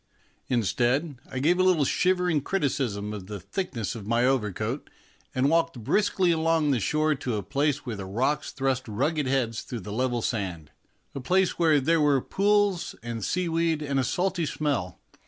[0.47, 4.89] Instead, I gave a little shiver in criticism of the thickness of my overcoat,
[5.35, 9.61] and walked briskly along the shore to a place where the rocks thrust rugged heads
[9.61, 10.71] through the level sand
[11.13, 14.99] a place where there were pools 136 MONOLOGUES and seaweed and a salty smell.